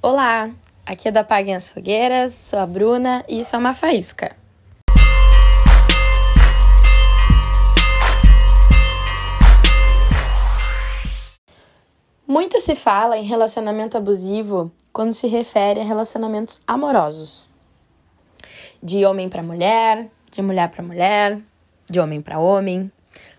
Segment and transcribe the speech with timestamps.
[0.00, 0.48] Olá,
[0.86, 4.36] aqui é do Apaguem as Fogueiras, sou a Bruna e isso é uma faísca.
[12.24, 17.50] Muito se fala em relacionamento abusivo quando se refere a relacionamentos amorosos.
[18.80, 21.40] De homem para mulher, de mulher para mulher,
[21.90, 22.88] de homem para homem.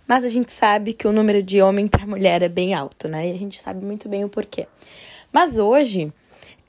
[0.06, 3.30] Mas a gente sabe que o número de homem para mulher é bem alto, né?
[3.30, 4.68] E a gente sabe muito bem o porquê.
[5.32, 6.12] Mas hoje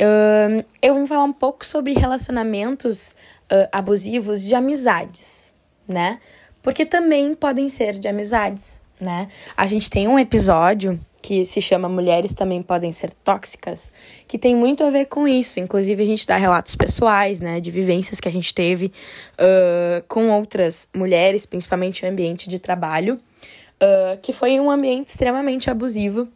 [0.00, 3.14] uh, eu vim falar um pouco sobre relacionamentos
[3.50, 5.52] uh, abusivos de amizades,
[5.86, 6.18] né?
[6.62, 9.28] Porque também podem ser de amizades, né?
[9.56, 13.92] A gente tem um episódio que se chama Mulheres Também Podem Ser Tóxicas,
[14.26, 15.60] que tem muito a ver com isso.
[15.60, 20.30] Inclusive, a gente dá relatos pessoais, né, de vivências que a gente teve uh, com
[20.30, 26.26] outras mulheres, principalmente no ambiente de trabalho, uh, que foi um ambiente extremamente abusivo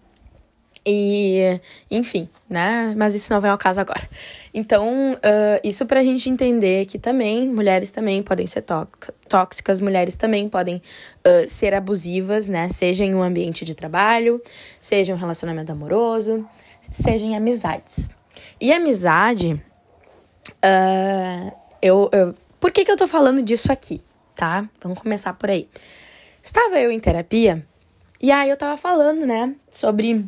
[0.86, 2.94] e, enfim, né?
[2.96, 4.08] Mas isso não vai ao caso agora.
[4.52, 8.64] Então, uh, isso pra gente entender que também mulheres também podem ser
[9.28, 12.68] tóxicas, mulheres também podem uh, ser abusivas, né?
[12.68, 14.42] Seja em um ambiente de trabalho,
[14.80, 16.46] seja um relacionamento amoroso,
[16.90, 18.10] seja em amizades.
[18.60, 19.54] E amizade,
[20.48, 22.34] uh, eu, eu.
[22.60, 24.02] Por que, que eu tô falando disso aqui,
[24.34, 24.68] tá?
[24.82, 25.66] Vamos começar por aí.
[26.42, 27.64] Estava eu em terapia
[28.20, 30.24] e aí eu tava falando, né, sobre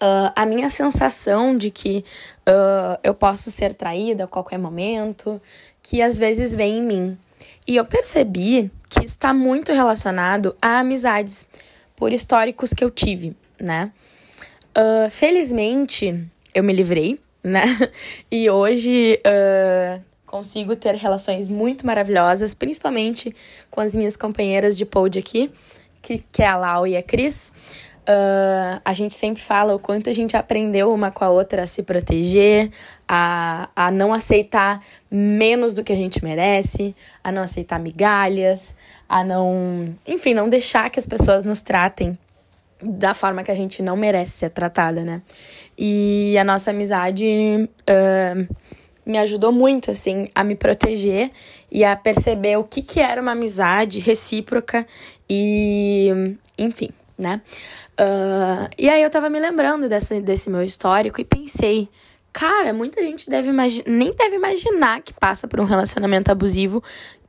[0.00, 2.04] Uh, a minha sensação de que
[2.48, 5.42] uh, eu posso ser traída a qualquer momento,
[5.82, 7.18] que às vezes vem em mim.
[7.66, 11.48] E eu percebi que isso está muito relacionado a amizades,
[11.96, 13.90] por históricos que eu tive, né?
[14.70, 17.64] Uh, felizmente, eu me livrei, né?
[18.30, 19.20] E hoje
[20.24, 23.34] consigo ter relações muito maravilhosas, principalmente
[23.68, 25.50] com as minhas companheiras de pod aqui,
[26.00, 27.52] que, que é a Lau e a Cris.
[28.08, 31.66] Uh, a gente sempre fala o quanto a gente aprendeu uma com a outra a
[31.66, 32.70] se proteger,
[33.06, 38.74] a, a não aceitar menos do que a gente merece, a não aceitar migalhas,
[39.06, 39.94] a não.
[40.06, 42.16] Enfim, não deixar que as pessoas nos tratem
[42.82, 45.20] da forma que a gente não merece ser tratada, né?
[45.76, 48.54] E a nossa amizade uh,
[49.04, 51.30] me ajudou muito, assim, a me proteger
[51.70, 54.86] e a perceber o que, que era uma amizade recíproca
[55.28, 57.42] e, enfim, né?
[58.00, 61.88] Uh, e aí eu tava me lembrando dessa, desse meu histórico e pensei,
[62.32, 63.50] cara, muita gente deve
[63.86, 66.82] nem deve imaginar que passa por um relacionamento abusivo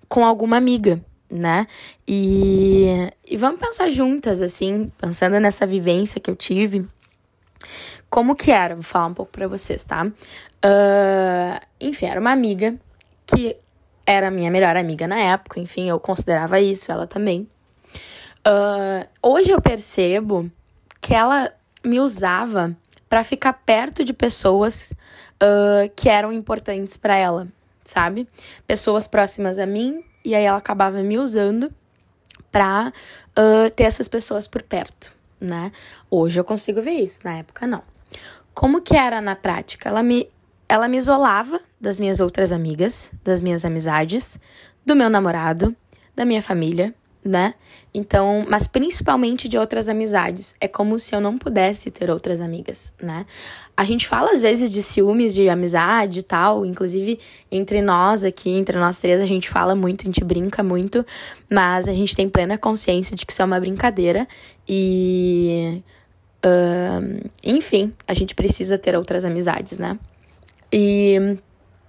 [0.08, 1.66] com alguma amiga, né?
[2.08, 6.86] E, e vamos pensar juntas, assim, pensando nessa vivência que eu tive.
[8.10, 8.76] Como que era?
[8.76, 10.06] Vou falar um pouco pra vocês, tá?
[10.06, 12.76] Uh, enfim, era uma amiga
[13.26, 13.56] que
[14.06, 17.48] era minha melhor amiga na época, enfim, eu considerava isso, ela também.
[18.48, 20.50] Uh, hoje eu percebo
[21.02, 22.76] que ela me usava
[23.08, 24.94] para ficar perto de pessoas
[25.42, 27.48] uh, que eram importantes para ela,
[27.84, 28.28] sabe?
[28.68, 31.74] Pessoas próximas a mim, e aí ela acabava me usando
[32.52, 32.94] pra
[33.32, 35.72] uh, ter essas pessoas por perto, né?
[36.10, 37.84] Hoje eu consigo ver isso, na época não.
[38.54, 39.90] Como que era na prática?
[39.90, 40.30] Ela me,
[40.68, 44.40] ela me isolava das minhas outras amigas, das minhas amizades,
[44.86, 45.76] do meu namorado,
[46.16, 46.94] da minha família,
[47.24, 47.54] né?
[47.94, 50.56] Então, mas principalmente de outras amizades.
[50.60, 53.26] É como se eu não pudesse ter outras amigas, né?
[53.76, 57.20] A gente fala às vezes de ciúmes de amizade e tal, inclusive
[57.52, 61.06] entre nós aqui, entre nós três, a gente fala muito, a gente brinca muito,
[61.50, 64.28] mas a gente tem plena consciência de que isso é uma brincadeira
[64.68, 65.82] e.
[66.46, 70.00] Uh, enfim, a gente precisa ter outras amizades, né?
[70.72, 71.38] E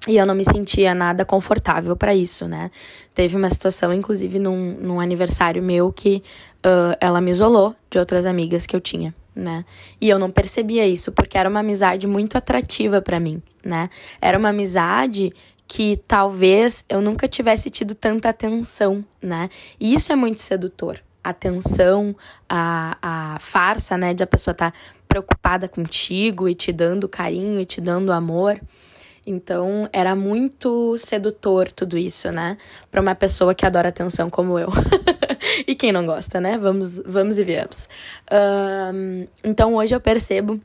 [0.08, 2.70] e eu não me sentia nada confortável para isso, né?
[3.14, 6.22] Teve uma situação, inclusive, num, num aniversário meu, que
[6.64, 9.62] uh, ela me isolou de outras amigas que eu tinha, né?
[10.00, 13.90] E eu não percebia isso, porque era uma amizade muito atrativa para mim, né?
[14.22, 15.34] Era uma amizade
[15.68, 19.50] que talvez eu nunca tivesse tido tanta atenção, né?
[19.78, 20.98] E isso é muito sedutor.
[21.22, 22.16] Atenção,
[22.48, 24.14] a, a farsa, né?
[24.14, 28.58] De a pessoa estar tá preocupada contigo e te dando carinho e te dando amor.
[29.26, 32.56] Então, era muito sedutor tudo isso, né?
[32.90, 34.68] Para uma pessoa que adora atenção como eu.
[35.66, 36.58] e quem não gosta, né?
[36.58, 37.88] Vamos, vamos e viemos.
[38.32, 40.58] Um, então, hoje eu percebo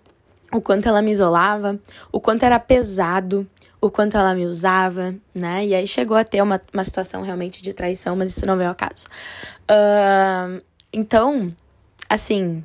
[0.51, 1.77] o quanto ela me isolava,
[2.11, 3.45] o quanto era pesado,
[3.81, 5.65] o quanto ela me usava, né?
[5.65, 8.69] E aí chegou a ter uma, uma situação realmente de traição, mas isso não veio
[8.69, 9.05] ao caso.
[10.93, 11.53] Então,
[12.09, 12.63] assim,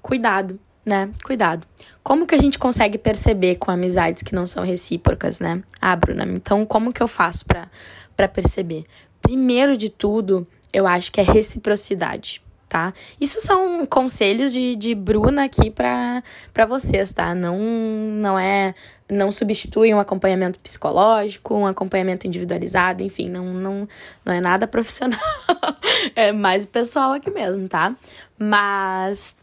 [0.00, 1.10] cuidado, né?
[1.24, 1.66] Cuidado.
[2.02, 5.62] Como que a gente consegue perceber com amizades que não são recíprocas, né?
[5.80, 8.84] Ah, Bruna, então como que eu faço para perceber?
[9.20, 12.92] Primeiro de tudo, eu acho que é reciprocidade, tá?
[13.20, 16.22] Isso são conselhos de, de Bruna aqui para
[16.66, 17.34] vocês, tá?
[17.34, 18.74] Não, não é.
[19.10, 23.86] Não substitui um acompanhamento psicológico, um acompanhamento individualizado, enfim, não, não,
[24.24, 25.20] não é nada profissional.
[26.16, 27.94] é mais pessoal aqui mesmo, tá?
[28.38, 29.36] Mas,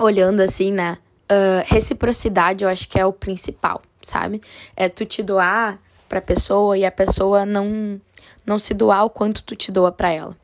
[0.00, 0.98] olhando assim, né?
[1.30, 4.40] Uh, reciprocidade eu acho que é o principal, sabe?
[4.76, 5.78] É tu te doar
[6.08, 8.00] pra pessoa e a pessoa não,
[8.44, 10.36] não se doar o quanto tu te doa para ela.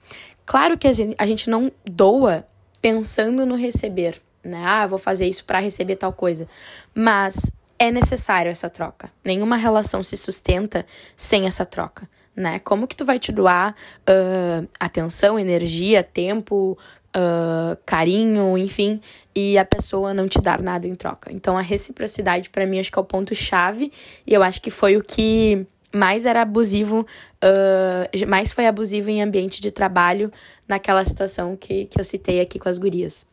[0.47, 2.47] Claro que a gente não doa
[2.81, 4.63] pensando no receber, né?
[4.65, 6.49] Ah, vou fazer isso para receber tal coisa.
[6.95, 9.11] Mas é necessário essa troca.
[9.25, 10.87] Nenhuma relação se sustenta
[11.17, 12.59] sem essa troca, né?
[12.61, 13.75] Como que tu vai te doar
[14.09, 16.79] uh, atenção, energia, tempo,
[17.85, 19.01] carinho, enfim,
[19.35, 21.31] e a pessoa não te dar nada em troca?
[21.33, 23.93] Então a reciprocidade para mim acho que é o ponto chave
[24.27, 27.07] e eu acho que foi o que mais era abusivo,
[27.43, 30.31] uh, mais foi abusivo em ambiente de trabalho
[30.67, 33.27] naquela situação que, que eu citei aqui com as gurias.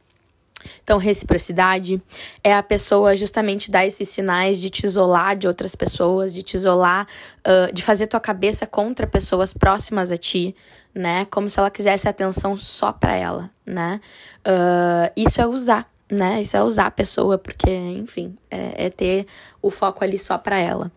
[0.83, 2.01] Então, reciprocidade
[2.43, 6.55] é a pessoa justamente dar esses sinais de te isolar de outras pessoas, de te
[6.55, 7.07] isolar,
[7.39, 10.55] uh, de fazer tua cabeça contra pessoas próximas a ti,
[10.93, 11.25] né?
[11.25, 13.99] Como se ela quisesse atenção só para ela, né?
[14.47, 16.41] Uh, isso é usar, né?
[16.41, 19.27] Isso é usar a pessoa, porque, enfim, é, é ter
[19.61, 20.91] o foco ali só para ela.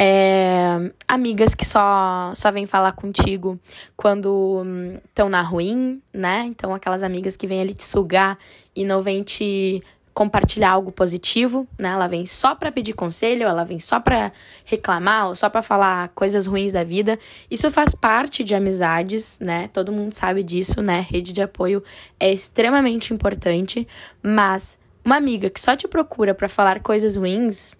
[0.00, 3.58] É, amigas que só, só vêm falar contigo
[3.96, 4.62] quando
[5.06, 6.44] estão hum, na ruim, né?
[6.46, 8.38] Então, aquelas amigas que vêm ali te sugar
[8.76, 9.82] e não vêm te
[10.14, 11.88] compartilhar algo positivo, né?
[11.90, 14.30] Ela vem só para pedir conselho, ela vem só para
[14.64, 17.18] reclamar ou só para falar coisas ruins da vida.
[17.50, 19.68] Isso faz parte de amizades, né?
[19.72, 21.04] Todo mundo sabe disso, né?
[21.08, 21.82] Rede de apoio
[22.20, 23.86] é extremamente importante,
[24.22, 27.74] mas uma amiga que só te procura para falar coisas ruins,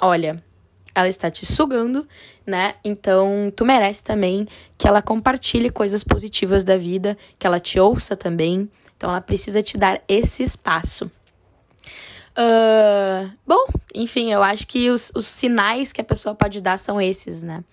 [0.00, 0.42] olha,
[0.98, 2.06] ela está te sugando,
[2.46, 2.74] né?
[2.84, 4.46] Então, tu merece também
[4.76, 8.68] que ela compartilhe coisas positivas da vida, que ela te ouça também.
[8.96, 11.10] Então, ela precisa te dar esse espaço.
[12.36, 17.00] Uh, bom, enfim, eu acho que os, os sinais que a pessoa pode dar são
[17.00, 17.64] esses, né?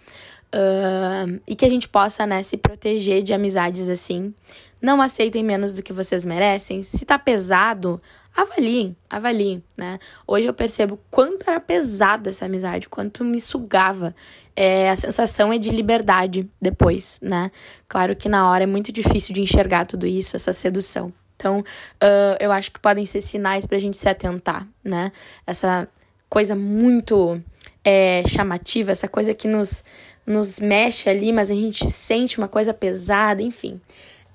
[0.53, 4.33] Uh, e que a gente possa, né, se proteger de amizades assim.
[4.81, 6.83] Não aceitem menos do que vocês merecem.
[6.83, 8.01] Se tá pesado,
[8.35, 9.97] avaliem, avaliem, né?
[10.27, 14.13] Hoje eu percebo quanto era pesada essa amizade, quanto me sugava.
[14.55, 17.49] É, a sensação é de liberdade depois, né?
[17.87, 21.13] Claro que na hora é muito difícil de enxergar tudo isso, essa sedução.
[21.35, 25.11] Então, uh, eu acho que podem ser sinais pra gente se atentar, né?
[25.47, 25.87] Essa
[26.29, 27.41] coisa muito
[27.83, 29.83] é, chamativa, essa coisa que nos,
[30.25, 33.79] nos mexe ali, mas a gente sente uma coisa pesada, enfim.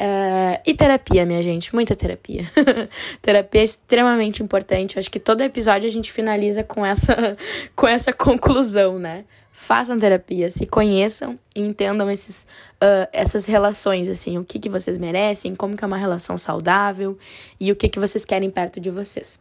[0.01, 2.51] Uh, e terapia, minha gente, muita terapia.
[3.21, 4.97] terapia é extremamente importante.
[4.97, 7.37] Eu acho que todo episódio a gente finaliza com essa,
[7.77, 9.25] com essa conclusão, né?
[9.53, 12.45] Façam terapia, se conheçam e entendam esses,
[12.83, 17.19] uh, essas relações, assim, o que, que vocês merecem, como que é uma relação saudável
[17.61, 19.39] e o que, que vocês querem perto de vocês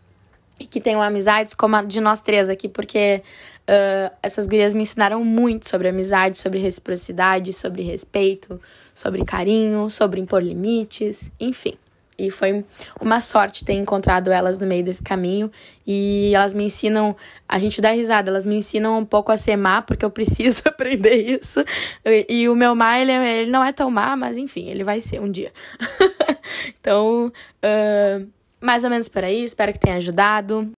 [0.59, 3.23] e que tenham amizades como a de nós três aqui, porque
[3.69, 8.59] uh, essas gurias me ensinaram muito sobre amizade, sobre reciprocidade, sobre respeito,
[8.93, 11.75] sobre carinho, sobre impor limites, enfim.
[12.17, 12.65] E foi
[12.99, 15.49] uma sorte ter encontrado elas no meio desse caminho.
[15.87, 17.15] E elas me ensinam,
[17.47, 20.63] a gente dá risada, elas me ensinam um pouco a ser má, porque eu preciso
[20.67, 21.63] aprender isso.
[22.03, 24.99] E, e o meu má, ele, ele não é tão má, mas enfim, ele vai
[24.99, 25.53] ser um dia.
[26.77, 27.31] então,
[27.63, 28.27] uh,
[28.59, 30.69] mais ou menos por aí, espero que tenha ajudado.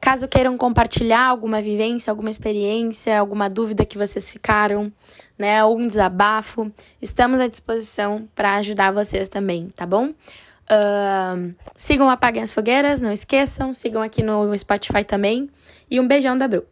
[0.00, 4.90] Caso queiram compartilhar alguma vivência, alguma experiência, alguma dúvida que vocês ficaram,
[5.38, 6.72] né, algum desabafo,
[7.02, 10.06] estamos à disposição para ajudar vocês também, tá bom?
[10.70, 15.50] Uh, sigam Apaguem as Fogueiras, não esqueçam, sigam aqui no Spotify também.
[15.90, 16.64] E um beijão da Bru.